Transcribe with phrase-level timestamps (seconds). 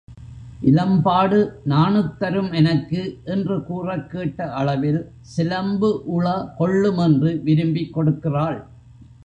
[0.61, 1.39] இலம்பாடு
[1.63, 3.17] நாணுத் தரும் எனக்கு
[3.23, 5.01] என்று கூறக் கேட்ட அளவில்
[5.37, 6.53] சிலம்புஉள
[6.57, 8.59] கொள்ளும் என்று விரும்பிக் கொடுக்கிறாள்.